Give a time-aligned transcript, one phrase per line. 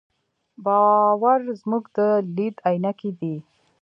[0.63, 1.97] باور زموږ د
[2.35, 3.35] لید عینکې دي.